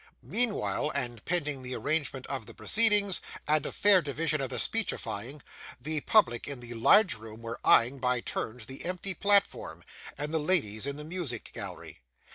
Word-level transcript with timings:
Meanwhile, 0.23 0.89
and 0.95 1.23
pending 1.25 1.61
the 1.61 1.75
arrangement 1.75 2.25
of 2.25 2.47
the 2.47 2.55
proceedings, 2.55 3.21
and 3.47 3.63
a 3.67 3.71
fair 3.71 4.01
division 4.01 4.41
of 4.41 4.49
the 4.49 4.57
speechifying, 4.57 5.43
the 5.79 5.99
public 6.01 6.47
in 6.47 6.59
the 6.59 6.73
large 6.73 7.13
room 7.13 7.43
were 7.43 7.59
eyeing, 7.63 7.99
by 7.99 8.19
turns, 8.19 8.65
the 8.65 8.83
empty 8.83 9.13
platform, 9.13 9.83
and 10.17 10.33
the 10.33 10.39
ladies 10.39 10.87
in 10.87 10.95
the 10.97 11.05
Music 11.05 11.51
Gallery. 11.53 12.01